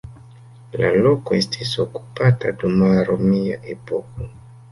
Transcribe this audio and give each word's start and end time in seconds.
La 0.83 0.87
loko 1.07 1.35
estis 1.39 1.73
okupata 1.83 2.53
dum 2.63 2.81
la 2.95 3.03
romia 3.11 3.59
epoko. 3.75 4.31